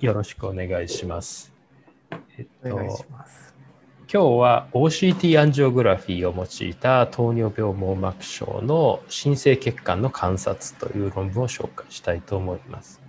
[0.00, 1.52] よろしくお願いします。
[2.38, 2.68] えっと。
[4.10, 13.02] 今日は OCT アンジオグラフィーを用いた糖尿病網膜症の新生血管の観察という論文を紹介したいと思います。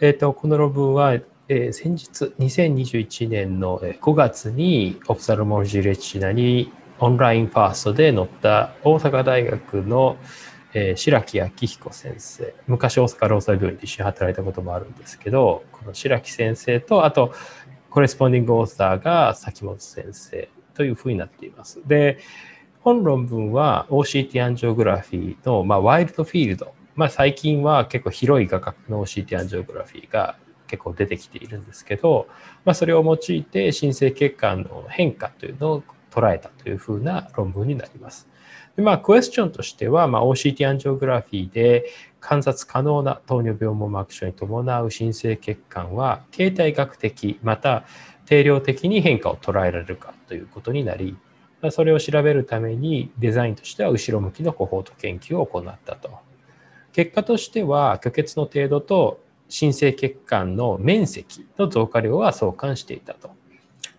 [0.00, 10.16] えっと、この論文は、えー先日2021年のえー5月にオプサルモロジーレチナにオンラインファーストで載った大阪大学の
[10.72, 17.32] えー白木明彦先生昔大阪労災病院で一緒に働いたこともあるんですけどこの白木先生とあと
[17.90, 21.80] コレスポンディングオーサーが崎本先生というふうになっています。
[21.86, 22.18] で
[22.80, 30.36] 本論文は OCT アンジオグラフィーの、まあ、ワイルドフィールド、まあ、最近は結構広い画角の OCT アンジオグラフィーが
[30.68, 32.28] 結構出てきているんですけど、
[32.64, 35.82] まあ、それを用いて新生血管の変化というのを
[36.18, 38.28] 捉えたというふうな論文になります。
[38.76, 41.86] でまあ、クエスチョンとしては、まあ、OCT アンジオグラフィーで
[42.20, 47.84] 観察可能な糖尿病網膜症に伴う新生血管は形態学的また
[48.26, 51.16] 定量的に変化を捉えられるかということになり
[51.60, 56.10] まあそれを調べるためにデザインとしては後ろ向きのコホート研究を行ったと。
[56.92, 63.30] 結果としては虚血の程度と新生血管の面積の増加量は相関していたと。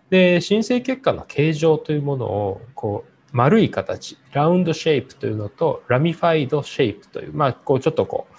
[0.09, 8.35] で新生血管の形状というものをこう丸い形ラウンドシェイプというのとラミファイドシェイプというまあこうちょっとこう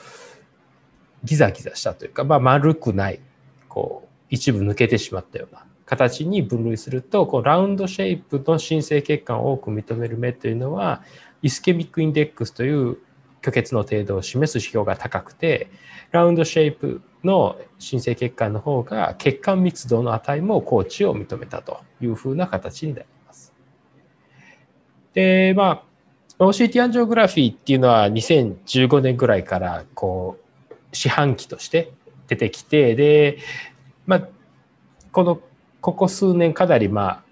[1.24, 3.20] ギザギザしたというか、まあ、丸くない
[3.68, 11.02] こう一部抜けてしまったような形に分類するとこうラウンドシェイプの新生血管を多く認める目というのは
[11.42, 12.98] イスケミックインデックスという
[13.42, 15.70] 虚血の程度を示す指標が高くて
[16.12, 23.52] ラウンドシェイプの新生血管の方が血管密度の値も高知を認めたというふうな形になります。
[25.14, 25.84] でま
[26.38, 30.38] あ OCT アンジオグラフィーっていうのは2015年ぐらいからこ
[30.70, 31.92] う四半期として
[32.28, 33.38] 出てきてで、
[34.06, 34.28] まあ、
[35.12, 35.40] この
[35.80, 37.22] ここ数年かなりま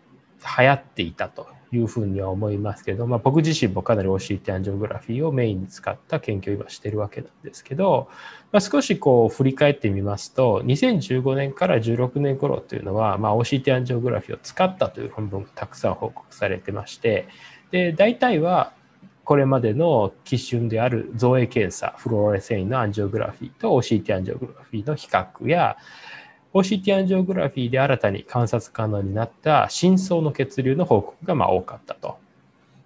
[0.43, 8.09] あ流行っていたというふうには思いますけど、まあ、僕自身もかなり OCT アンジオグラフィーをメインに使った研究を今してるわけなんですけど、
[8.53, 17.28] まあ、少しこう振り返ってみますと2015年から16年頃というのは、まあ、OCT アンジオグラフィーを使ったという論文がたくさん報告されてまして
[17.71, 18.73] で大体は
[19.25, 25.77] これまでの基準である造影検査フローレセインのアンジオグラフィーと OCT アンジオグラフィーの比較や
[26.54, 32.19] OCT アンジオグラフィーで新たに観察可能になった深層の血流の報告がまあ多かったと。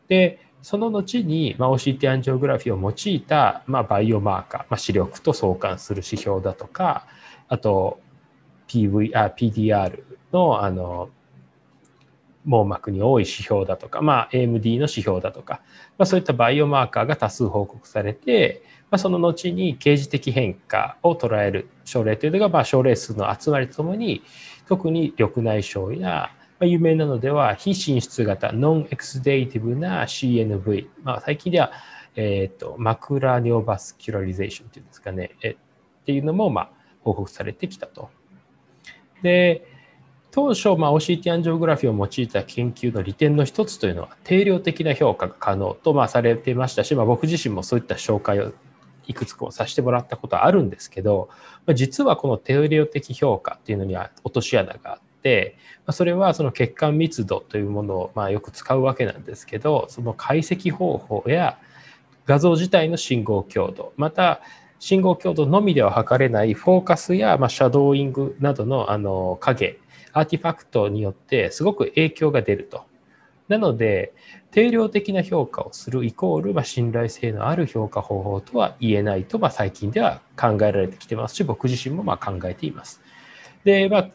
[0.09, 7.07] でその後に、まあ、OCT アンジオグラフィーを用いた、まあ、バイオマーカー、まあ、視力と相関する指標だとか
[7.49, 7.99] あと
[8.69, 10.03] PV あ PDR
[10.33, 11.11] のあの
[12.45, 15.61] 網膜に多い指標だとか、まあ、AMD の指標だとか、
[15.99, 18.63] まあ、そういったバイオマーカーが多数報告されて、
[18.93, 24.23] まあ、その後に刑事的変化を捉える症例というのが、まあ、症例数の集まりとともに
[24.69, 26.31] 特に緑内障や、
[26.61, 31.73] まあ、有名なのでは非進出型ノンエクスデイティブな CNV、まあ、最近では、
[32.17, 35.57] えー、とマクラニオバスキュラリゼーションっていうんですかねえっ
[36.05, 36.71] ていうのも、まあ、
[37.01, 38.11] 報告されてきたと。
[39.23, 39.67] で
[40.31, 48.53] 当初、まあ、OCT アンジオグラフィーを用いた研究の利点の一つというのは定量的な評価が可能と、まあ、されていましたし、まあ、僕自身もそういった紹介を
[49.07, 51.29] いくつかをさせてもらったことはあるんですけど、
[51.75, 55.57] 実はこの定量的評価っていうのには落とし穴があって、
[55.91, 61.59] それはその血管密度というものをまあよく使うわけなんですけどその解析方法や
[62.27, 64.41] 画像自体の信号強度また
[64.79, 69.79] 信号強度のみでは測れないフォーカスやまあシャドーイングなどのあの影
[70.13, 72.85] アーティファクトによってすごく影響が出ると。
[73.49, 74.13] なので
[74.53, 83.01] 定量的な評価をするイコール、まあ、信頼性のある評価方法とは言えないと、まあ、最近では考えられてきてますし僕自身もまあ考えています。
[83.65, 84.11] で、まあ、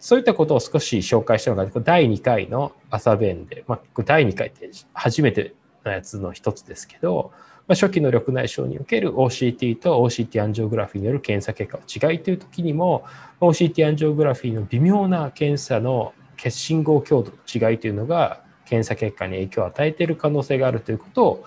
[0.00, 5.54] そういったことを少し紹介したのが第2回の朝弁で、まあ、第2回って初めて
[5.84, 7.30] のやつの一つですけど、
[7.68, 13.04] まあ、初期の緑内障における OCT と OCT アンジオグラフィーによる検査結果の違いという時にも
[13.40, 21.46] OCT アンジオグラフィーの微妙な検査の血信号強度の違いというのが検査結果に影響を与えている可能性があるということを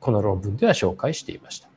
[0.00, 1.68] この論文では紹介していました。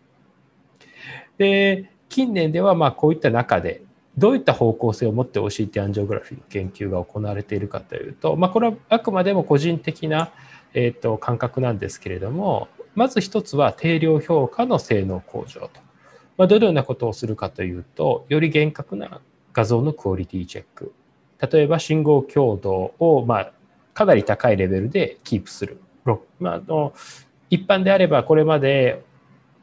[1.38, 3.82] で近年ではまこういった中で
[4.18, 10.32] どういった方向性を持って OCT アンジオグラフィーの研究が行われているかというと、まあ、これはあくまでも個人的な、
[10.74, 15.70] えー、と感覚なんですけれどもまず一つは定量評価の性能向上と、
[16.38, 19.20] まあ、どのようなことをするかというとより厳格な
[19.52, 20.94] 画像のクオリティチェック
[21.52, 23.52] 例えば信号強度をま
[23.94, 25.80] かなり高いレベルでキープする。
[26.40, 26.94] まあ、の
[27.50, 29.04] 一般であればこれまで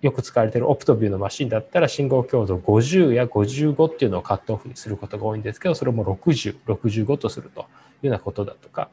[0.00, 7.68] よく使われているオプトビューのマシンだったら信号強度50や55っていうのをカットオフにすることが多いんですけど、それも60、65とするというよ
[8.04, 8.88] うなことだとか、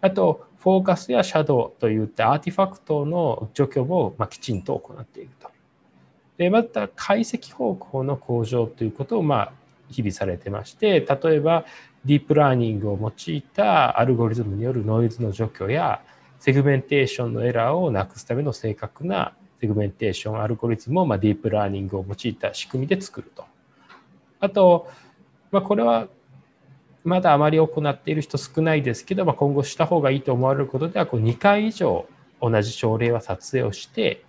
[0.00, 5.50] あと、フォーカスやシャドウといったアーティファクトの除去もまきちんと行っていると。
[6.36, 9.52] で、また解析方法の向上ということをまあ
[9.90, 11.64] 日々されてまして、例えば
[12.08, 16.00] ディープラーニングを用いたアルゴリズムによるノイズの除去や
[16.40, 23.44] セグメンテーションのエラーをなくすための正確なセグメンテーションアルゴリズムをまディープラーニングを用いた仕組みで作ると。
[24.40, 24.88] あと、
[25.50, 26.08] まあ、これは
[27.04, 32.06] まだあまり行っている人少ないですけど、まあ、今後した方がいいと思われることではこう2回以上
[32.40, 34.24] 同じ症例は撮影をして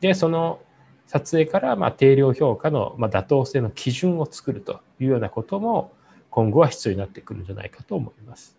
[0.00, 0.60] でその
[1.08, 5.92] 撮影からま定量評価のま妥当性の基準を作るというようなことも
[6.36, 8.58] 今後は必要になってくるんじゃないかと思います。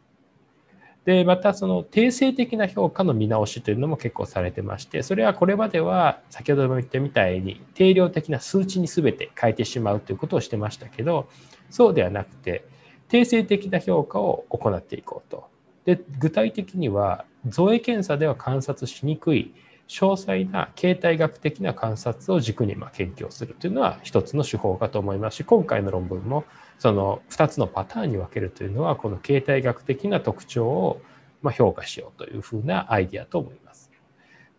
[1.06, 11.30] で、またその定性的な評価の見直しというのも結構されてまして、それはこれまでは先ほども言ったみたいに定量的な数値に全て変えてしまうということをしてましたけど、
[11.70, 12.66] そうではなくて、
[13.10, 15.46] 定性的な評価を行っていこうと。
[15.86, 19.54] で、具体的には造影検査では観察しにくい
[19.88, 26.44] 詳細な形態学的な観察を軸にま研究をするというのは一つの手法かと思いますし今回の論文も
[26.80, 31.02] その2つのパターンに分けるというのはこの形態学的な特徴を
[31.42, 33.92] ま評価しようというふうなアイディアと思います。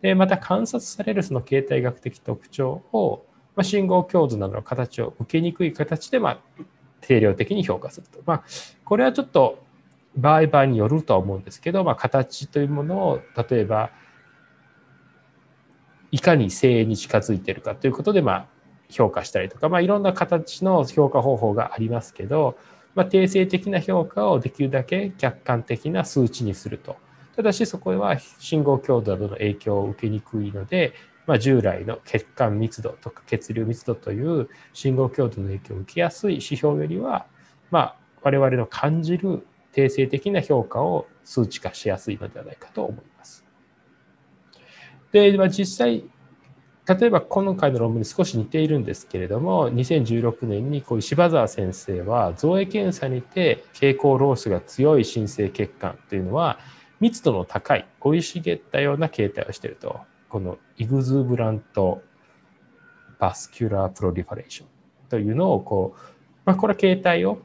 [0.01, 3.25] でまた観察されるその形態学的特徴を、
[3.55, 6.39] ま信号強度などの形を受けにくい形でま
[7.01, 8.19] 定量的に評価すると。
[8.25, 8.43] まあ、
[8.85, 9.63] これはちょっと
[10.15, 13.91] 場合場合によるとは思うんですけど、まあ、形というものを例えば
[16.11, 18.47] いかに正に近づいているかということで、まあ、
[18.89, 22.57] 評価したりとか、まあ、いろんな形の評価方法がありますけど、
[22.95, 26.97] まあ、定性的な評価をできるだけ客観的な数値にすると。
[27.35, 30.93] ただしそこは信号強度などの影響を受けにくいので、
[31.25, 37.27] まあ、従来の血管密度とか血流密度という信号強度の影響を受けやすい指標よりは、
[37.71, 43.45] まあ、我々の感じる定性的な評価を数値化しやすいのではないかと思います。
[45.11, 46.03] で、まあ、実際、
[46.89, 56.57] 例えば今回の論文に少し似ているんですけれども、2016年にこういう柴沢先生は、造影検査にて蛍光ロースが強い新生血管というのは、
[56.99, 59.99] 密度の高い、生い茂ったような形態をしていると。
[60.29, 62.01] このイグズブラント
[63.19, 64.67] バスキュラープロリファレーション
[65.09, 65.99] というのをこう、
[66.45, 67.39] まあ、これは形態を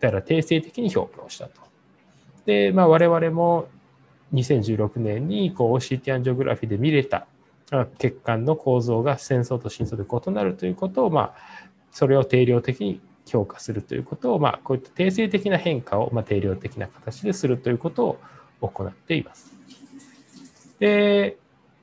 [0.00, 1.60] だから定性的に評価をしたと。
[2.46, 3.68] で、まあ、我々も
[4.32, 7.26] 2016年にこう OCT アンジオグラフィーで見れた
[7.98, 11.34] 血管の構造が戦争と真相で異なるということを、まあ、
[11.90, 18.18] それを定量的に評価するということを、まあ、こういった定性的な変化を、まあ、定量的な形でするということ
[18.60, 19.54] を行っています。
[20.78, 21.36] で、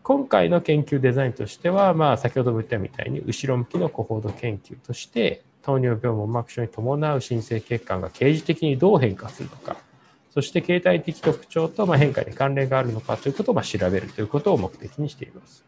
[0.04, 9.78] 今回の研究デザインとしては、まあ、先ほども言ったみたいに後ろ向きのコホード研究として糖尿病網膜症に伴う新生血管が刑事的にどう変化するのか
[10.34, 15.66] そして形態的特徴とま変化に関連があるのかということを調べるということを目的にしています。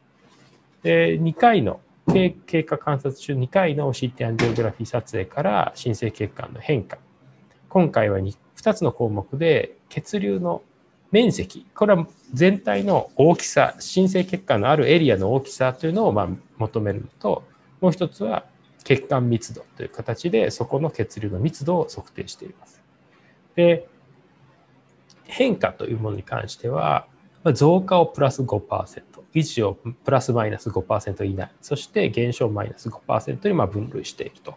[0.83, 6.97] で2回の経過観察中2回の CT アンジオグラフィー撮影から新生血管の変化
[7.69, 10.61] 今回は 2, 2つの項目で血流の
[11.11, 16.27] 面積これは全体の大きさ新生血管のあるエリアの大きさというのをま
[16.57, 17.43] 求めるのと
[17.79, 18.45] もう一つは
[18.83, 22.81] 血管密度という形でそこの血流の密度を測定しています。
[23.55, 23.87] で
[25.25, 27.07] 変化というものに関しては、
[27.53, 29.03] 増加をプラス5%、
[29.33, 34.55] 維持をプラスマイナス5%以内、そして減少マイナス5%にま分類していると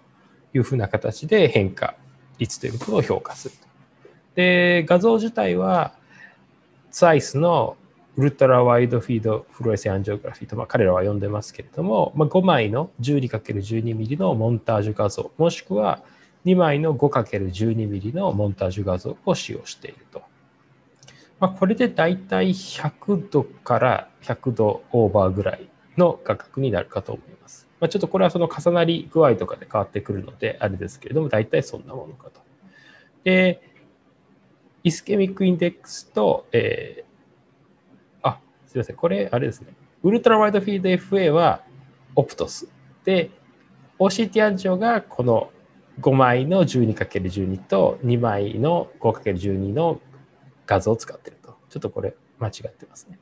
[0.54, 1.96] いうふうな形で変化
[2.38, 3.66] 率ということを評価すると。
[4.36, 5.94] で、画像自体は、
[6.90, 7.76] サイスの
[8.16, 16.02] ウルトラワイドフィードフロエセアンジオグラフィーと、まあ、彼らは呼んでますけれども、まあ、5枚の 12×12mm のモンタージュ画像、もしくは
[16.46, 20.22] 2枚の 5×12mm のモンタージュ画像を使用していると。
[21.38, 27.68] まあ、これでだいたい100度から100度オーバーぐらいの価格になるかと思います。
[27.78, 32.40] まあ、ちょっとこれはその重なり具合とかで変わってくるのであれですけれども、だいたいそんなものかと。
[33.24, 33.60] で、
[34.82, 39.74] イスケミックインデックスと、えー、あ、すいません、これあれですね。
[40.02, 41.62] ウルトラワイドフィード FA は
[42.14, 42.68] オプトス。
[43.04, 43.30] で、
[43.98, 45.50] OCT アンジオがこの
[46.00, 50.00] 5枚の 12×12 と2枚の 5×12 の
[50.66, 51.56] 画像を使ってると。
[51.68, 53.18] ちょっとこれ間違ってますね。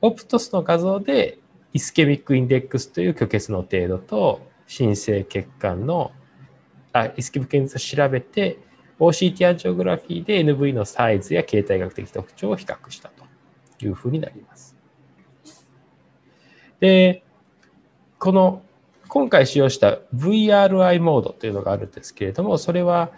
[0.00, 1.38] オプトスの画像で
[1.72, 6.12] イスケミックインデックスという虚血の程度と新生血管の
[6.92, 8.58] あイスケミックインデックスを調べて
[8.98, 13.24] OCT アンジオグラフィーで NV のサイズや形態学的特徴を比較したと
[13.84, 14.76] いうふうになります。
[16.80, 17.22] で、
[18.18, 18.62] この
[19.08, 23.12] 今回使用した VRI モードというのがあるんですけれども、それは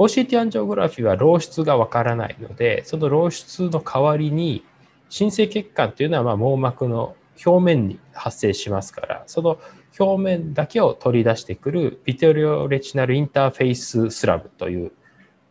[0.00, 4.64] OCT アンジオグラフィーは漏出がわからないので、その漏出の代わりに、
[5.10, 9.58] 新生血管というのはま網膜の表面に発生しますから、その
[9.98, 14.92] 表面だけを取り出してくるビテリオレチナルインターフェイススラブという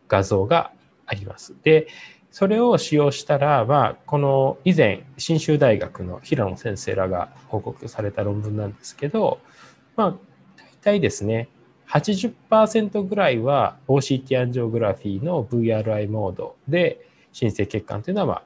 [0.08, 0.72] 画像が
[1.06, 1.54] あります。
[1.62, 1.86] で、
[2.32, 9.38] それを使用したら、まあ、この以前、信州大学の平野先生らが報告された論文なんですけど、
[9.94, 10.10] まあ、
[10.56, 11.48] 大体ですね、
[11.90, 18.42] 80%ぐらいは OCT アンジオグラフィーの VRI モードで新生血管というのは、ま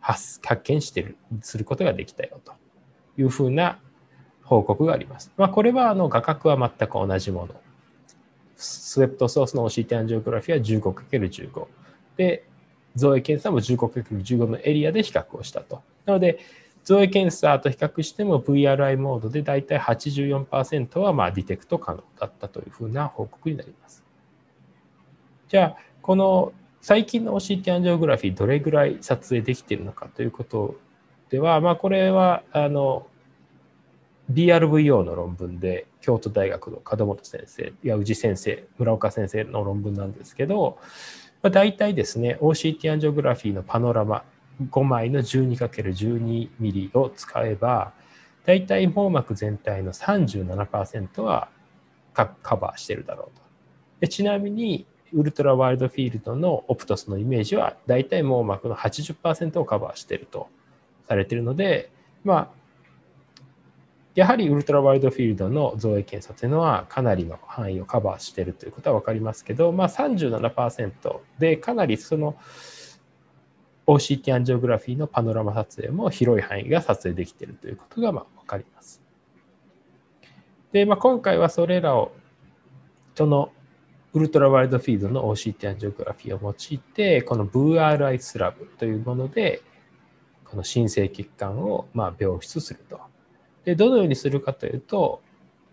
[0.00, 2.52] あ、発見してる、することができたよと
[3.18, 3.78] いうふうな
[4.44, 5.32] 報告があります。
[5.36, 7.54] まあ、これはあの画角は全く同じもの。
[8.56, 11.66] スウェプトソースの OCT アンジオグラフィーは 15×15。
[12.16, 12.44] で、
[12.94, 15.82] 造影検査も 15×15 のエリアで比較をしたと。
[16.06, 16.38] なので、
[16.88, 24.02] 造影検査と比較しても VRI モードでだいたい84%はまあディテクト可能だったというふうな報告になります。
[25.48, 30.76] じゃあ、この最近の OCT アンジオグラフィーどれぐらい撮影できているのかということ
[31.28, 33.06] では、まあ、これはあの
[34.32, 40.78] BRVO の論文で京都大学の門本先生矢氏先生村岡先生の論文なんですけど、
[41.42, 44.24] まあ、大体ですね OCT アンジオグラフィーのパノラマ
[44.62, 47.92] 5枚の 12×12 ミリを使えば
[48.44, 51.48] 大体網膜全体の37%は
[52.14, 53.42] カバーしてるだろうと。
[54.00, 60.48] でちなみにウルトラワイルドフィールドのオプトスのイメージは大体網膜の80%をカバーしてると
[61.06, 61.90] されてるので
[62.24, 62.58] まあ
[64.14, 72.34] やはりウルトラワイルドフィールドの造影検査というのはかなりの範囲をカバーしているということは分かりますけど、まあ、37%でかなりその
[73.88, 79.00] OCT アンジオグラフィーのパノラマ撮影も広い範囲が撮影できているということがまあ分かります。
[80.72, 82.12] で、まあ、今回はそれらを
[83.14, 83.50] その
[84.12, 89.62] ウルトラワイルドフィードの OCT アンジオグラフィーを用いてこの VRI スラブというもので
[90.44, 93.00] この新生血管をまあ描出すると。
[93.64, 95.22] で、どのようにするかというと、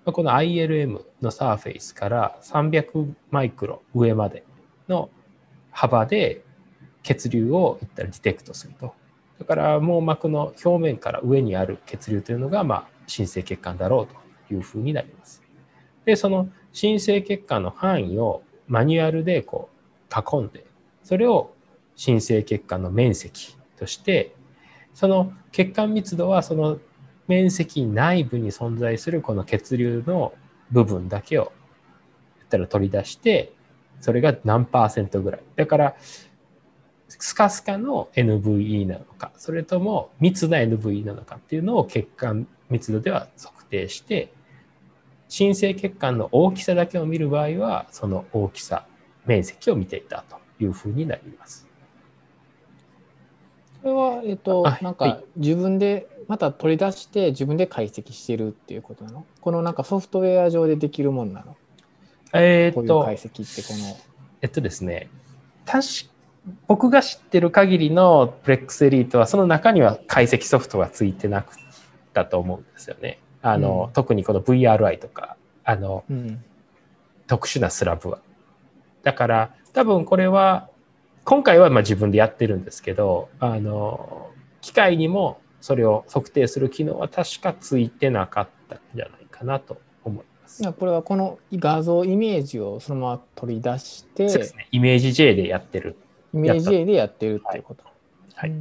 [0.06, 4.44] この ILM のサーフェイスから300マイクロ上まで
[4.88, 5.10] の
[5.72, 6.45] 幅で
[7.06, 8.94] 血流をいったらディテクトすると。
[9.38, 15.44] だから網膜の表面から上にある血流というのが、まあ、新生血管だろうというふうになります。
[16.04, 19.70] で、その新生血管の範囲をマニュアルでこ
[20.10, 20.66] う囲んで、
[21.04, 21.54] それを
[21.96, 24.34] 新生血管の面積として、
[24.96, 26.80] その血管密度はその
[27.28, 30.34] 面積内部に存在するこの血流の
[30.72, 31.52] 部分だけを
[32.38, 33.54] 言ったら取り出して
[34.00, 35.96] それが何パーセントぐらいだから
[37.08, 44.34] スカスカの NVE なのかそれとも密な NVE なのかっていうのを血管密度では測定して
[45.30, 48.86] 新生血管の大きさだけを見る場合はその大きさ
[49.26, 51.68] 面積を見ていたというふうになります。
[53.82, 59.26] これは、えっと、なんか自分でまた取り出して自分で解析してるっていうことなの？
[59.42, 61.56] このなんかソフトウェア上でできるもんなの？
[62.34, 63.98] えー、っと、解析ってこの。
[64.42, 65.10] えっとですね、
[65.66, 65.88] 確
[66.68, 71.56] 僕が知ってる限りのプレックスエリートはその中には解析ソフトがついてなく
[72.16, 73.20] たと思うんですよね。
[73.44, 76.44] あの、うん、特にこの VRI とか、あの、うん、
[77.28, 78.20] 特殊なスラブは。
[79.04, 80.68] だから多分これは
[81.26, 90.64] 今回はまあ自分でやってるんですけど、あの、機械にもそれを測定する機能は確かついてなかったんじゃないかなと思います。
[90.74, 95.98] これはこの画像イメージをそのまま取り出してそうですねイメージ J でやってる
[96.36, 97.84] イメージ J でやってるっていうこと。
[98.34, 98.60] はい、はい。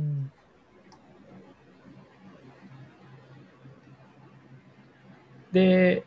[5.52, 6.04] で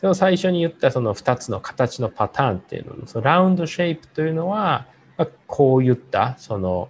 [0.00, 4.86] その最初に言ったその2つの形のパターンっていうのそのラウンドシェイプというのは、
[5.18, 6.88] まあ、こういったその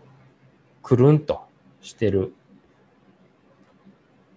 [0.83, 1.43] くるんと
[1.83, 2.33] してる。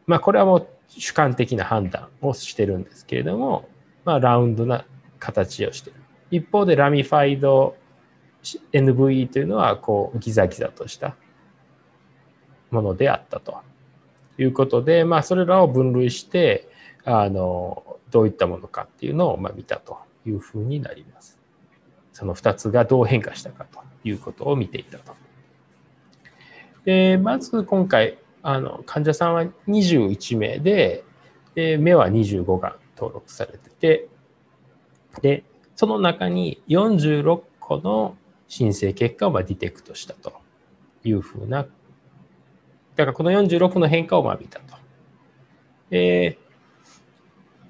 [0.07, 3.69] まあ、これはもう主観的な判断をしてるんですけれども、
[4.05, 4.85] まあ、ラウンドな
[5.19, 5.95] 形をしてる。
[6.31, 7.75] 一方でラミファイド
[8.71, 11.15] NVE というのはこうギザギザとした
[12.71, 13.57] ものであったと
[14.37, 16.67] いうことで、まあ、それらを分類して
[17.05, 21.39] あのどういったものかっていうのをまあ見たというふうになります。
[22.11, 25.13] その2つがどう変化したかということを見ていたと。
[26.85, 31.03] でまず今回あの患者さんは21名で、
[31.55, 34.07] で目は25が登録されてて、
[35.21, 35.43] で、
[35.75, 38.15] その中に46個の
[38.53, 40.33] 申請結果をまディテクトしたと
[41.03, 41.67] いうふうな、だ
[42.97, 44.75] からこの46の変化をまあ見たと。
[45.91, 46.43] えー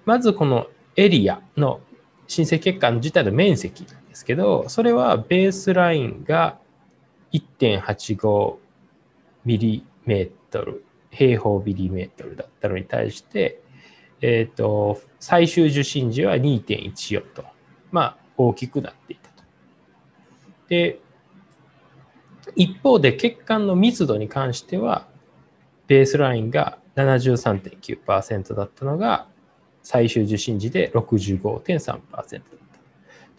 [0.05, 1.79] まずこのエリアの
[2.27, 6.59] 新生血管自体の面積なんですけど、それはベースラインが
[7.31, 8.57] 1.85
[9.45, 13.61] ミリメートル、平方ミリメートルだったのに対して、
[14.21, 17.45] えっ、ー、と、最終受信時は2.14と、
[17.91, 19.32] まあ、大きくなっていた。
[20.69, 20.99] で、
[22.55, 25.07] 一方で血管の密度に関しては、
[25.87, 29.27] ベースラインが73.9%だったのが、
[29.81, 32.39] 最終受信時で65.3%だった。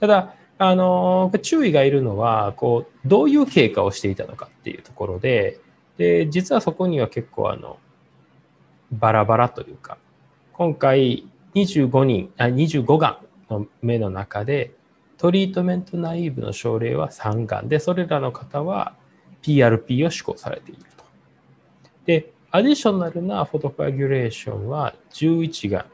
[0.01, 5.61] ただ、あの注意がいるのはこうどういう経過をしていたのかっていうところで
[5.97, 7.79] で実はそこには結構あの
[8.93, 9.99] バラバラというか
[10.53, 14.73] 今回25人あ25がんの目の中で
[15.19, 18.95] トリートメントナイーブの症例は3がんでそれらの方は
[19.43, 21.05] PRP を施行されていると。
[22.07, 25.87] でアディショナルなフォトコアギュレーションは11がん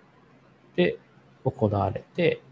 [0.76, 0.98] で
[1.44, 2.42] 行われて、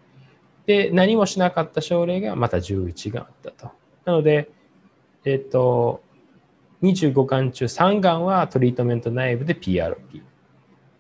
[0.65, 3.71] で、何もしなかった症例がまた11があったと。
[4.07, 4.51] なので、
[5.27, 6.03] えっ、と、
[6.83, 10.23] 25がん中3がんはトリートメント内部で PRP。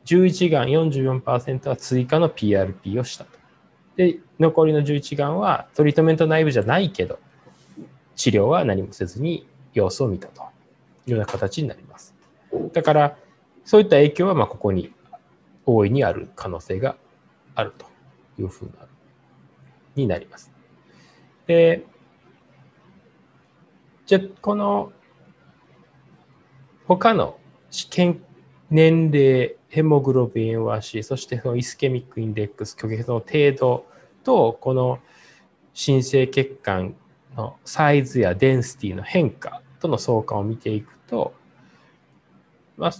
[0.04, 3.37] 11がん44%は追加の PRP をしたと。
[3.98, 7.18] で、残りの11がんはトリートメント内部じゃないけど、
[8.14, 10.40] 治療は何もせずに様子を見たと
[11.06, 12.14] いうような形になります。
[12.72, 13.18] だから、
[13.64, 14.92] そういった影響はまここに
[15.66, 16.96] 大いにある可能性が
[17.56, 17.86] あると
[18.40, 18.86] いうふうな、
[19.96, 20.52] になります。
[21.48, 21.84] で、
[24.06, 24.92] じゃこの
[26.86, 27.36] 他の
[27.72, 28.22] 試験
[28.70, 33.86] 年齢、ヘモグロビン A1C、そしてそのイスケミックインデックス、虚血の程度
[34.24, 34.98] と、この
[35.72, 36.94] 新生血管
[37.36, 41.32] のサイズやデンシティの変化との相関を見ていくと、
[42.76, 42.92] まあ、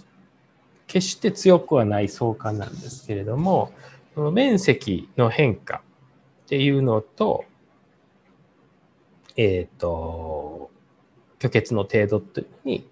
[0.87, 3.71] 決して強くはない相関なんですけれども、
[4.15, 5.83] その面積の変化
[6.45, 7.45] っていうのと、
[9.37, 10.71] えっ、ー、と、
[11.39, 12.89] 虚血の程度っていうのに、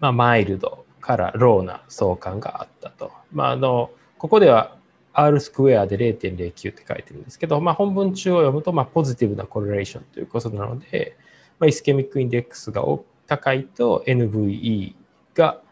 [0.00, 3.12] まあ、マイルドからローな相関があったと。
[3.32, 4.76] まあ、あの、ここでは
[5.14, 11.16] R スクエアで0.09って書いてるんですけど、まあ、本文中を読むと、まあ、ポジティブなコレレーションということなので、
[11.58, 12.84] まあ、イスケミックインデックスが
[13.26, 14.96] 高いと NVE
[15.34, 15.62] が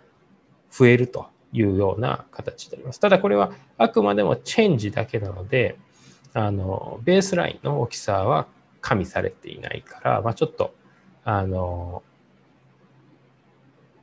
[0.71, 3.01] 増えるというような形であります。
[3.01, 5.77] ただこれはあくまでもチェンジだけなので、
[6.33, 8.47] あの、ベースラインの大きさは
[8.81, 10.75] 加味されていないから、まあ、ちょっと、
[11.25, 12.03] あの、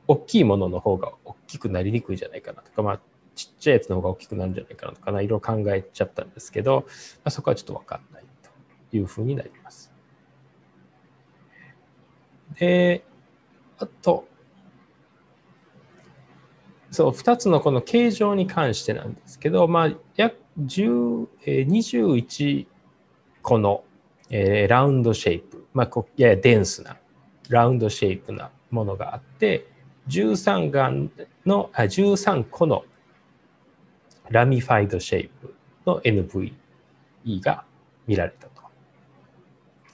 [0.06, 3.00] 大きいものの方が大きくなりにくいじゃないかなとか、まあ、
[3.34, 6.90] ちっちゃいやつの方が大きくなるんじゃないかなとか、いろいろ考えちゃったんですけど、ま
[7.24, 8.24] あ、そこはちょっとわかんない
[8.90, 9.92] というふうになります。
[12.58, 13.04] で、
[13.78, 14.26] あと、
[16.90, 22.66] そう、2つのこの形状に関してなんですけど、まあ、約10、えー、21
[23.42, 23.82] 個の、
[24.30, 26.96] えー、ラウンドシェイプ、まあ、こややデンスな
[27.48, 29.66] ラウンドシェイプなものがあって、
[30.08, 31.10] 13眼
[31.46, 32.84] のあ13個の
[34.30, 35.54] ラミファイドシェイプ
[35.86, 36.52] の NVE
[37.40, 37.64] が
[38.06, 38.62] 見られたと。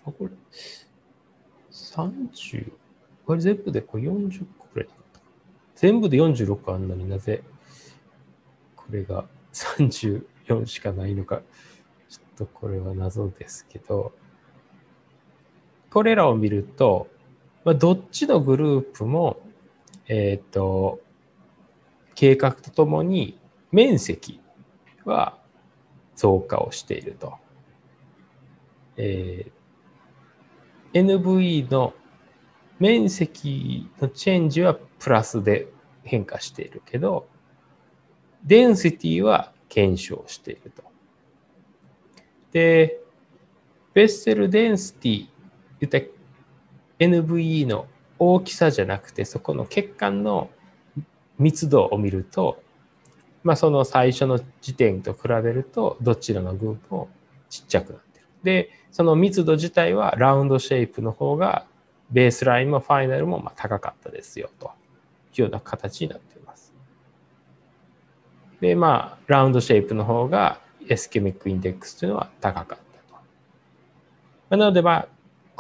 [0.05, 0.31] これ、
[1.70, 2.73] 30、
[3.27, 5.20] これ全部でこれ40個くらいだった
[5.77, 7.42] 全部で46あんのになぜ
[8.75, 11.42] これが34しかないのか、
[12.09, 14.12] ちょっとこれは謎ですけど、
[15.90, 17.09] これらを見ると、
[17.64, 19.40] まあ、どっちのグループも、
[20.12, 21.01] えっ、ー、と、
[22.16, 23.38] 計画とともに
[23.70, 24.40] 面積
[25.05, 25.38] は
[26.16, 27.35] 増加をしていると。
[28.96, 31.94] えー、NVE の
[32.81, 35.68] 面積のチェンジはプラスで
[36.03, 37.29] 変化しているけど、
[38.42, 40.83] デンシティは減少していると。
[42.51, 42.99] で、
[43.94, 45.29] ベッセルデンシティ、
[45.79, 46.01] 言った
[46.99, 47.87] NVE の
[48.21, 50.51] 大きさじゃなくて、そこの血管の
[51.39, 52.63] 密度を見ると、
[53.43, 57.09] まあ、その最初の時点と比べると、どちらの群も
[57.49, 58.27] ちっちゃくなってる。
[58.45, 61.67] で、その密度自体はラウンドシェイプの方が、
[62.13, 64.71] ベースラインもファイナルもま高かったですよという。
[65.41, 66.73] ような形になっています。
[68.61, 74.57] で、まあ、ラウンドシェイプの方がischemic index というのは高かったと。
[74.57, 75.09] なので、まあ、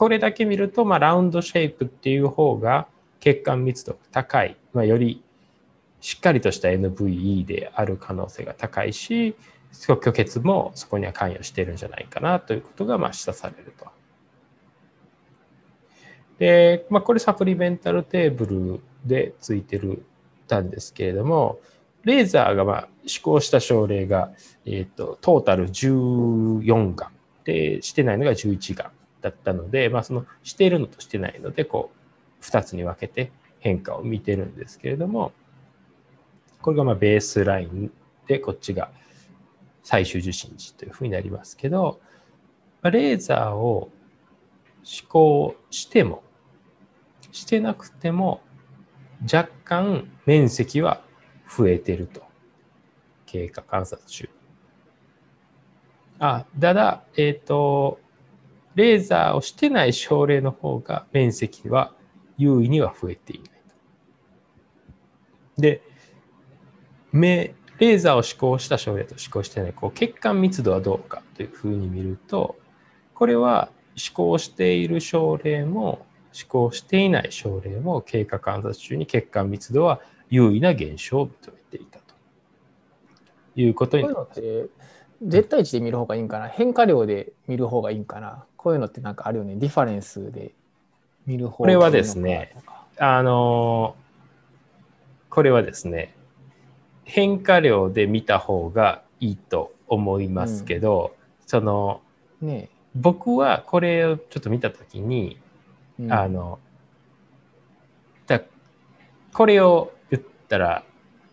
[0.00, 2.86] これだけ見ると、まあ、 round shape っていう方が
[3.20, 5.22] 血管密度が高い、まあ、より
[6.00, 9.36] しっかりとした NVE である可能性が高いし、
[9.72, 13.88] 虚血もそこには関与しているんじゃないかなということがまあ示唆されると。
[16.38, 20.06] で、まあ、これ supplemental table でついてる
[20.46, 21.60] たんですけれども、
[22.04, 24.32] レーザーがまあ施行した症例が、
[24.64, 27.10] えーと、トータル14が
[27.44, 28.99] でしてないのが11がん。
[29.20, 31.90] だったので、まあ、そのしているのとしてないのでこ
[32.40, 35.32] う2つに分けて変化を見てるんですけれども
[36.62, 37.90] これがまあベースライン
[38.26, 38.90] でこっちが
[39.82, 42.00] 最終受信時というふうになりますけど、
[42.82, 43.90] ま、レーザーを
[44.82, 46.22] 施行しても
[47.32, 48.40] してなくても
[49.22, 51.02] 若干面積は
[51.48, 52.30] 増えてると。
[53.30, 54.28] 経過観察中。
[56.18, 58.00] あ、ただ、えっ、ー、と、
[58.74, 61.92] レーザーをしてない症例の方が面積は
[62.38, 63.50] 優位には増えていない。
[65.58, 65.82] で、
[67.12, 72.56] 目、レーザーを施行した症例と施行してない、こう血管密度はどうかというふうに見ると、
[73.14, 82.14] これは施行している症例も施行していない症例も経過観察中に血管密度は優位な減少を認めていたと
[83.56, 84.70] いうことになります。
[85.22, 89.56] 絶対値で見る方がいいんかな変化量で見る方がいいんかなこういうのってなんかあるよね。
[89.56, 90.52] ディファレンスで
[91.24, 92.54] 見る方これはですね
[92.98, 93.96] あの
[95.30, 96.14] これはですね
[97.04, 102.02] 変化量で見た方がいいと思いますけど、うん、その、
[102.42, 105.38] ね、僕はこれをちょっと見た時に
[106.10, 106.58] あの
[108.26, 108.42] だ
[109.32, 110.84] これを言ったら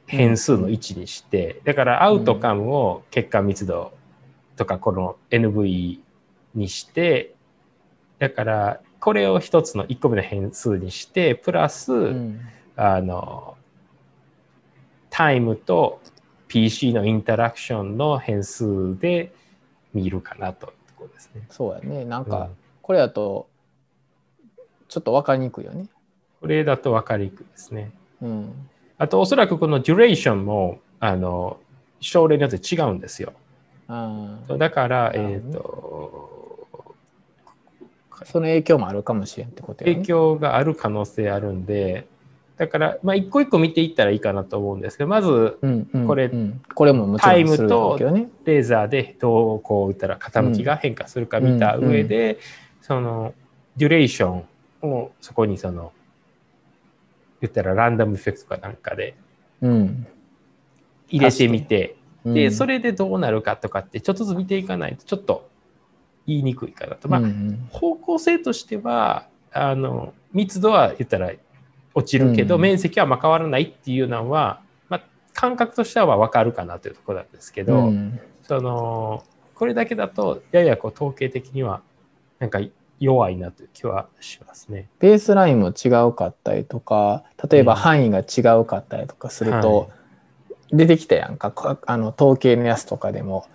[0.06, 3.92] 変数の1にして、だからアウトカムを血管密度
[4.56, 6.07] とかこの NV
[6.58, 7.36] にして
[8.20, 12.41] だからこれを一つの1個目の変数にしてプラス、うん、
[12.76, 13.56] あの
[15.10, 16.02] タイムと
[16.48, 19.34] PC のインタラクションの変数で
[19.93, 21.46] 見るかなというところですね。
[21.50, 22.06] そうやね。
[22.06, 22.50] なんか、
[22.82, 23.48] これだと
[24.88, 25.88] ちょっと分かりにくいよね。
[26.39, 27.91] これだと分かりにくいですね。
[28.22, 31.60] うん、あと、おそらくこのデュレーションも、あの、
[32.00, 33.34] 症例によって違うんですよ。
[33.88, 36.46] あだから、えっ、ー、と、
[38.25, 42.08] その影響もあるかもしれんってことや、ね、影響がある可能性あるんで、
[42.58, 45.60] だから、まあ、一個一個見ていったらいいかなと思うんですけど、まず、
[46.08, 52.38] これ、うんうん、これももちろんタイムとレーザーでどうこう打ったら傾きが変化するか見た上で、うんうん、
[52.82, 53.34] その、
[53.77, 54.45] デュレーション
[54.82, 55.91] をそこにその
[57.41, 59.15] 言ったらランダムエフェクトかなんかで
[59.62, 60.06] 入
[61.19, 65.46] れてみて、うん、でそれでどうなるかとかってちょっとずつ見ていかないとちょっと
[66.28, 67.08] 言いにくいかなと。
[67.08, 71.32] まあ、うん、方向性としてはあの密度は言ったら
[71.96, 77.92] 落ちるけど、うん、面積はま変わらないっていうのは、まあ、感覚としては分かるかなというところなんですけど、
[78.44, 79.24] その
[79.56, 81.82] これだけだとややこう統計的には
[82.40, 82.60] なんか
[83.00, 84.90] 弱いなという気はしますね。
[85.00, 89.86] ベースラインも違うかったりとか例えば範囲が違うかったりとかすると、は
[90.72, 91.80] い、出てきたやんか。
[91.86, 93.48] あの統計のやつとかでも。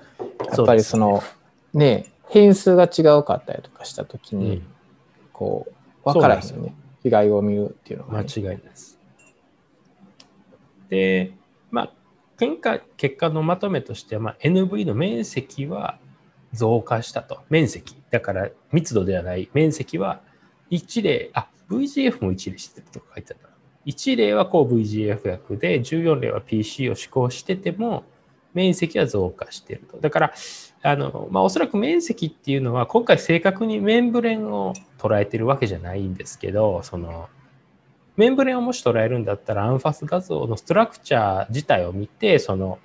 [0.57, 1.23] やっぱりその
[1.73, 4.63] ね、ね、変数が違うかったりとかした時に、うん、
[5.33, 5.73] こう
[6.05, 8.99] 分からへんよね違いを見るっていうのが、ね、間違いないです。
[10.89, 11.33] で
[11.71, 11.93] まあ
[12.39, 15.99] 結果結果のまとめとしては、まあ、NV の面積は
[16.53, 17.41] 増加したと。
[17.51, 17.97] 面積。
[18.11, 20.21] だから密度ではない面積は
[20.71, 23.49] 1例、あ、VGF も1例してるとか書いてあった。
[23.87, 28.05] 1例はこう VGF 薬で、14例は PC を施行してても、
[28.55, 29.99] 面積は増加していると。
[29.99, 30.35] だから、
[30.83, 37.29] あの、まあ、おそらく面積っていうのは、今回正確にメンブレンを捉えてるわけじゃないんですけど、その、
[38.17, 42.79] メンブレンをもし捉えるんだったら、アンファス画像のストラクチャー自体を見て、その、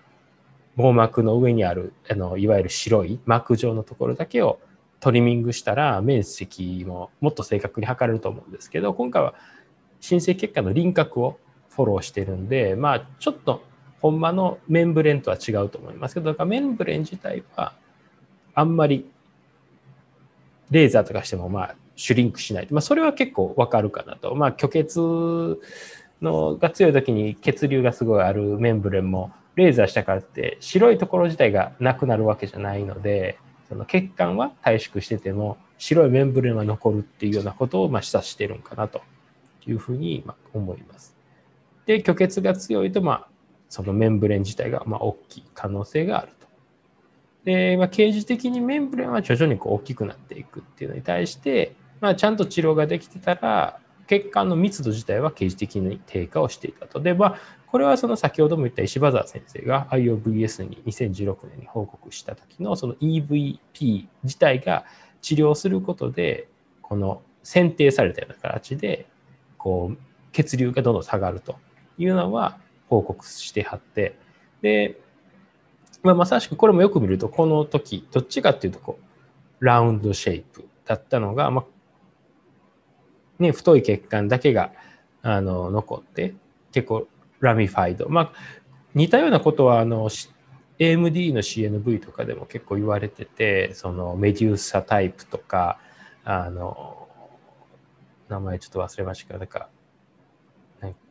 [0.77, 4.59] 網膜の上にあるあのいわゆる白い膜状のところだけを
[4.99, 9.33] トリミングしたら面積ももっと正確に測れると思うんですけど今回は
[9.99, 13.63] 申請結果の輪郭をフォローしてるんでまあちょっと
[14.01, 17.73] ほんまのメンブレンとは違うと思いますけどだからメンブレン自体は
[18.57, 19.05] あんまり
[20.71, 24.33] レーザーとかしてもまあシュリンクしない、まあ、それは結構わかるかなと。
[24.33, 24.99] まあ虚血
[26.23, 33.37] のが強い時に血流がすごいあるメンブレンもレーザーしたからって白いところ自体がなくなるわけじゃないので
[33.69, 39.03] その血管は退縮してても白いメンブレンは残るっていうようなことをまあ示唆してるんかなと
[39.67, 41.15] いうふうにま思います。
[41.85, 43.27] で虚血が強いとまあ
[43.69, 46.36] そのメンブレン自体がま大きい可能性がある。
[47.47, 56.99] で、まあ、刑事的にメンブレンは徐々にこう大きくなっていくっていうのに対して、まあ、ちゃんと治療ができてたら血管の密度自体は刑事的に低下をしていたと。
[56.99, 64.83] で、まあ、これはその先ほども言った石場沢先生が IOVS に2016年に報告した時のその EVP 自体が
[65.21, 66.49] 治療することで
[66.81, 69.07] この選定されたような形で
[69.57, 69.97] こう
[70.33, 71.55] 血流がどんどん下がると
[71.97, 74.17] いうのは報告してはって、
[74.61, 74.99] で、
[76.07, 78.97] まあ、まさしくこれもよく見ると、この時、どっちかっていうと、こ
[79.59, 84.71] う、ラウンドシェイプだったのが、まあ、ね、太い血管だけが、
[85.21, 86.33] あの、残って、
[86.71, 87.07] 結構
[87.41, 88.07] ラミファイド。
[88.07, 88.31] まあ、
[88.95, 90.09] 似たようなことは、あの、
[90.79, 95.77] AMD の CNV とかでも結構言われてて、そのメデューサタイプとか、
[96.23, 97.09] あの、
[98.29, 99.69] 名前ちょっと忘れましたけど、なんか、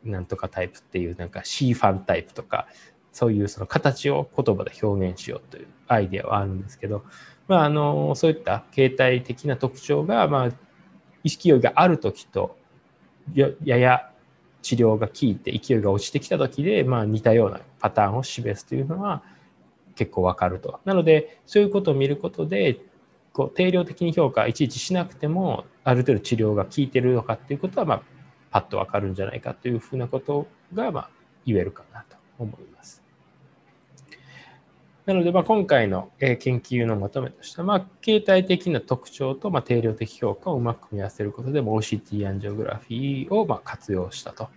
[0.05, 2.67] なんとかタイプっていう、なんか C ファンタイプとか、
[3.17, 7.03] そういうその形を言葉で表現しようというアイデアはあるんですけど、
[7.49, 10.51] まあ、あの、そういった形態的な特徴が、まあ、
[11.25, 12.59] 意識がある時と
[13.35, 14.11] やや
[14.61, 19.23] 治療が効いて勢いが落ちてきた時で、まあ、似たようなパターンを示すというのは
[19.95, 20.81] 結構わかると。
[20.85, 22.79] なのでそういうことを見ることで
[23.33, 28.03] こう定量的に評価いちいちしなくてもある程度治療が効いてるのかっていうことは、まあ、
[28.51, 31.11] パッとわかるんじゃないかというふうなことが、まあ、
[31.47, 33.06] 言えるかなと思います。
[35.07, 44.49] なので、まあ、今回の研究のまとめとしては、まあ、形態的な特徴と、まあ、定量的評価をうまく組み合わせることで、OCT アンジオグラフィーを、まあ、活用したと。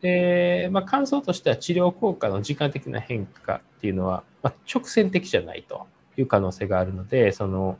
[0.00, 7.78] で、まあ、感想としては治療効果の時間的な変化っていうのは、まあ、直線的じゃないという可能性があるので、その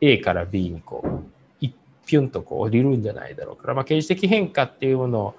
[0.00, 1.30] A から B にこう、
[2.06, 5.34] ピュンとこう降りるんじゃないだろうから、まあ、刑事的変化っていうものを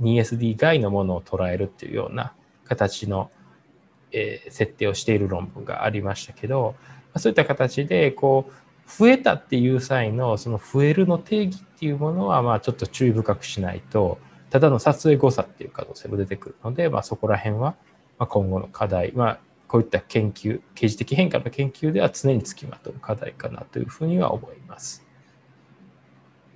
[0.00, 2.34] 2SD 外のものを捉えるっていうような
[2.68, 3.30] 形の、
[4.12, 6.74] えー、設定をしている論文がありましたけど、
[7.14, 14.18] まそういった形でこう増えたっていう際のその増えるの定義っていうものはまあちょっと注意深くしないと
[14.50, 17.74] ただの撮影誤差っていう可能性も出てくるので、まあ、そこら辺は
[18.18, 25.04] 今後の課題、まあ、こういった研究刑事的変化の研究では常につきまとう課題かなというふうには思います。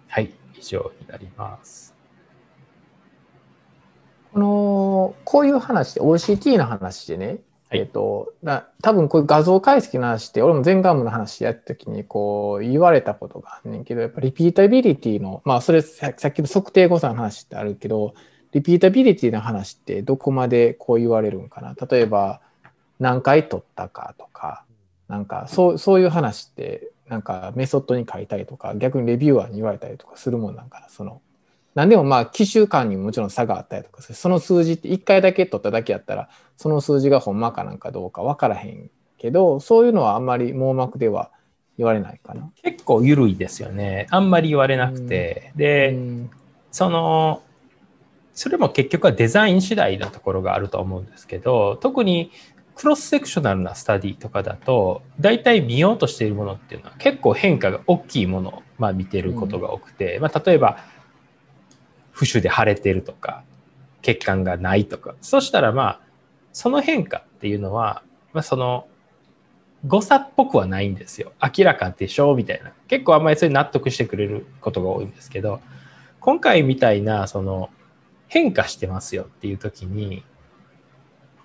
[0.09, 1.90] はい、以上になります。
[4.33, 7.39] この、こういう話で、OCT の話でね、
[7.69, 18.15] はい、えっ、と、だ多分こういう画像解析の話って、俺も前眼部の話やった時にこう言われたことがあんねんけど、やっぱ repeatability の、まあそれさっきの測定誤差の話ってあるけど、
[18.53, 21.77] repeatability の話ってどこまでこう言われるんかな。
[21.89, 22.41] 例えば、
[22.99, 24.65] 何回撮ったかとか、
[25.09, 30.89] なんかそうそういう話って、なんかメソッドに書いたりとか、逆にレビューアーに言われたりとかするもんなんかな。
[30.89, 31.21] その
[31.75, 41.31] 何でもまあ機種間にももちろん差があったりとかその数字って1回だけ撮っただけやったらその数字がほんまかなんかどうか分からへんけどそういうのはあんまり網膜では
[41.79, 42.51] 言われないかな。
[42.63, 44.07] 結構緩いですよね。
[44.11, 45.97] あんまり言われなくて、で、
[46.71, 47.43] その
[48.35, 52.31] それも結局はデザイン次第なところがあると思うんですけど特に
[52.75, 60.79] クロスセクショナルなスタディとかだと大体見ようとしているものっていうのは結構変化が大きいものをまあ見てることが多くて、まあ、例えば
[62.21, 63.45] 浮腫で腫れてるとか、
[64.03, 66.01] 血管がないとか、そしたらまあ、
[66.53, 68.03] その変化っていうのは、
[68.35, 68.87] まあ、その、
[69.87, 71.33] 誤差っぽくはないんですよ。
[71.43, 72.73] 明らかでしょみたいな。
[72.89, 75.61] 結構あんまりそれ納得してくれることが多いんですけど、
[76.21, 77.71] 今回みたいな、その、
[78.29, 80.23] 変化してますよっていう時に、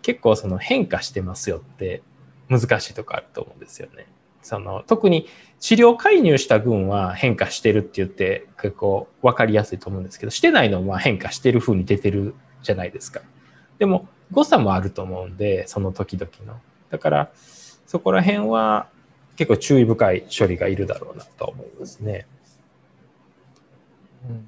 [0.01, 2.03] 結構その変化してますよって
[2.49, 4.07] 難しいとこあると思うんですよね。
[4.45, 5.27] その特に
[5.59, 13.21] 治療介入した群は変化してるって言って結構分かりやすいと思うんですけどしてないのは変化してる風に出てるじゃないですか。
[13.79, 16.59] でも誤差もあると思うんでその時々の。
[16.91, 17.31] だから
[17.87, 18.87] そこら辺は
[19.35, 22.27] 結構注意深い処理がいるだろうなと思いますね。
[24.29, 24.47] うん、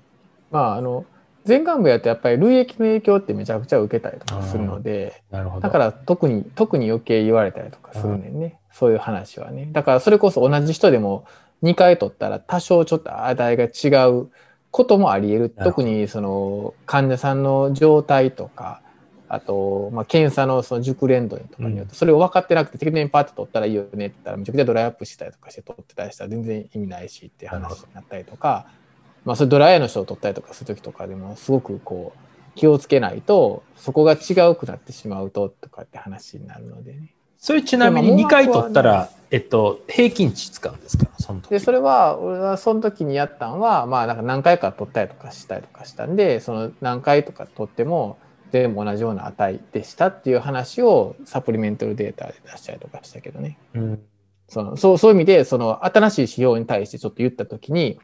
[0.51, 1.07] まああの
[1.47, 8.39] 前幹部やとやっぱり類液の影響ってめちゃくちゃ受けたりとかするのでだから特に特に余計言われたりとかするねん。
[8.39, 11.25] ねそういう話はねだからそれこそ同じ人でも
[11.63, 14.29] 2回取ったら多少ちょっと値が違う
[14.69, 15.49] こともあり得る。
[15.49, 18.81] 特にその患者さんの状態とか
[19.29, 28.67] あと、まあ、検査のその熟練度とかによって、それを分かってなくて適当にパッと取ったらいいよねって言ったらめちゃくちゃドライアップしたりとかして取ってたりしたら全然意味ないしっていう話になったりとか、
[29.27, 32.19] まあ、それドライヤーの人を取ったりとかする時とかでもすごくこう
[32.55, 37.13] 気をつけないとそこが違うくなってしまうととかって話になるのでね。
[37.37, 41.07] それちなみに2回取ったら、えっと、平均値使うんですか？
[41.19, 48.17] その時でそれは俺はその時にやったんは、まあ、なんか何回か取ったりとかしたりとかしたんでその何回とか取っても
[48.51, 53.57] 全部同じような値でしたっていう話をサプリメンタルデータで出したりとかしたけどね。
[53.73, 53.99] うん、
[54.47, 57.99] そのそうそういう意味でその新しい指標に対してちょっと言った時に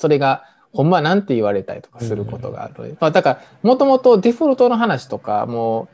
[0.00, 5.88] それがほんまなんて言われたりとかすることがあるので、まあ、だからもともとデフォルトの話とかも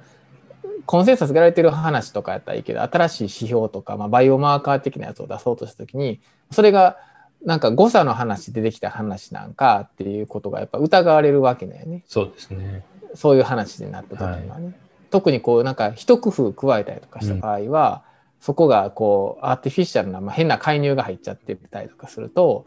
[0.62, 6.20] うコンセンサスがられてる話とかやったらいいけど新しい指標とか、まあ、バイオマーカー的なやつを出そうとした時に
[6.52, 6.98] それが
[7.44, 12.02] なんか誤差の話でできた話なんかっていうことがやっぱ疑われるわけだよね。
[12.06, 12.84] そうですね。
[13.14, 14.66] そういう話になった時にはね。
[14.66, 14.74] はい、
[15.10, 18.02] 特にこうなんか一工夫加えたりとかした場合は、
[18.38, 22.66] うん、そこがこうアーティフィシャルな、まあ、変な介入が入っちゃってたりとかすると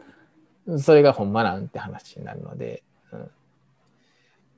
[0.78, 3.30] それがほんまなんて話になるので、うん、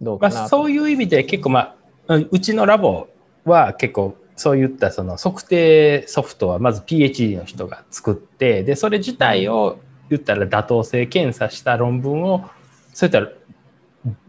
[0.00, 1.76] どうかな、まあ、そういう意味で結構ま
[2.08, 3.08] あうちのラボ
[3.44, 9.78] は結構そういったその測定ソフトはまず PhD の人が作ってでそれ自体を
[10.10, 12.44] 言ったら妥当性検査した論文を
[12.92, 13.28] そういったら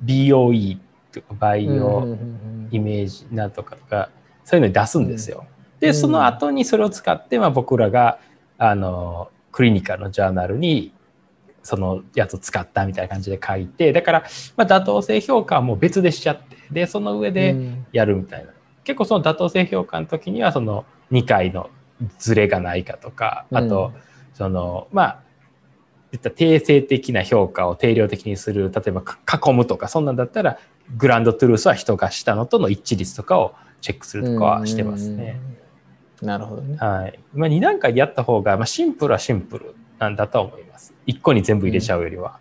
[0.05, 0.77] BOE
[1.12, 2.17] とかバイオ
[2.71, 4.09] イメージなんとかとか
[4.45, 5.45] そういうのに出すんですよ。
[5.79, 8.19] でその後にそれを使ってまあ僕らが
[8.57, 10.92] あのクリニカルのジャーナルに
[11.63, 14.23] そのやつを使ったみたいな感じで書いてだから、
[14.56, 17.56] まあ、妥当性評価はもう別でしちゃってでその上で
[17.91, 21.69] やるみたいな、うん、結構その妥当性評価の時にはその2回の
[22.19, 23.93] ズレがないかとかあと、
[24.34, 25.23] そのまあ
[26.12, 30.60] いった定性的な評価を定量的にする例えば囲むとかそんなんだったら
[30.97, 35.39] グランドトゥルースは人がしたのとの一致率とかをチェックするとかはしてますね。
[36.21, 36.78] なるほどね。
[36.78, 37.19] はい。
[37.34, 40.93] まあ、2段階でやった方が、まあ、シンプルはシンプルなんだと思います。
[41.08, 42.39] 1個に全部入れちゃうよりは。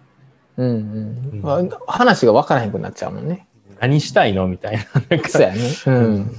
[0.56, 1.54] うん、うん、うんま
[1.86, 3.46] あ、話が分からへんくなっちゃうもんね。
[3.80, 4.82] 何したいのみたいな。
[5.28, 5.60] そうやね。
[5.86, 6.36] うん。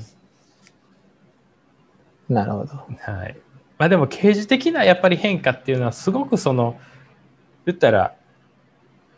[2.29, 2.75] なるほど。
[2.75, 3.37] はい。
[3.77, 6.79] まあでも、刑事的なやっぱり変化っていうのは、すごくその、
[7.65, 8.15] 言ったら、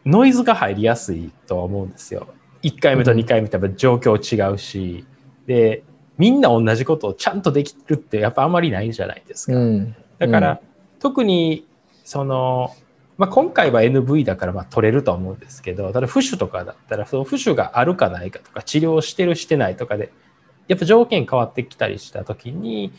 [0.06, 2.28] ノイズが入りやすいとは思うんですよ。
[2.64, 5.06] 1回目と2回目ってやっぱ状況違うし、
[5.42, 5.84] うん、で、
[6.18, 9.58] みんな同じことをちゃんとできるってやっぱあんまりないじゃないですか。
[9.58, 10.62] うん、だから、
[11.00, 11.68] 特に
[12.06, 12.74] その、
[13.18, 20.12] まあ、今回は NV だからまあ取れると思うんですけど、ただ、浮腫とかだったら、その浮腫があるかないかとか、治療してるしてないとかで、
[20.68, 22.94] やっぱ条件変わってきたりしたときに、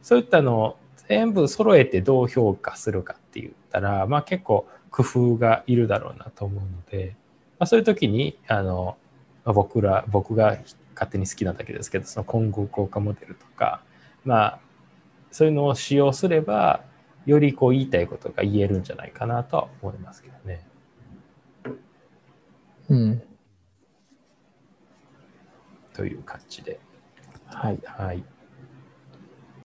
[0.00, 0.76] そういったのを
[1.08, 7.16] 全部揃えてどう評価するかって言ったら、まあ結構工夫がいるだろうなと思うので、
[7.58, 8.96] まあ、そういう時に、あの、
[9.44, 10.58] まあ、僕ら、僕が
[10.94, 13.82] 勝手に好きなだけですけど、その混合効果モデルとか、
[14.24, 14.58] まあ、
[15.30, 16.84] そういうのを使用すれば、
[17.26, 20.66] よりこう言いたいことが言えるんじゃないかなとは思いますけどね。
[22.88, 23.22] うん。
[25.94, 26.80] という感じで。
[27.46, 27.80] はい。
[27.84, 28.24] はい。